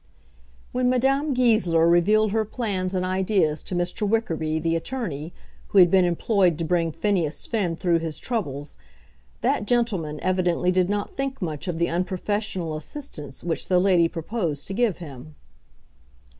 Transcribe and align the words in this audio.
When 0.71 0.89
Madame 0.89 1.35
Goesler 1.35 1.87
revealed 1.87 2.31
her 2.31 2.43
plans 2.43 2.95
and 2.95 3.05
ideas 3.05 3.61
to 3.61 3.75
Mr. 3.75 4.09
Wickerby, 4.09 4.57
the 4.57 4.75
attorney, 4.75 5.31
who 5.67 5.77
had 5.77 5.91
been 5.91 6.05
employed 6.05 6.57
to 6.57 6.63
bring 6.65 6.91
Phineas 6.91 7.45
Finn 7.45 7.75
through 7.75 7.99
his 7.99 8.17
troubles, 8.17 8.77
that 9.41 9.67
gentleman 9.67 10.19
evidently 10.23 10.71
did 10.71 10.89
not 10.89 11.15
think 11.15 11.39
much 11.39 11.67
of 11.67 11.77
the 11.77 11.87
unprofessional 11.91 12.75
assistance 12.75 13.43
which 13.43 13.67
the 13.67 13.77
lady 13.77 14.07
proposed 14.07 14.65
to 14.69 14.73
give 14.73 14.97
him. 14.97 15.35